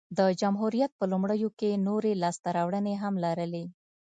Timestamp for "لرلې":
3.25-3.65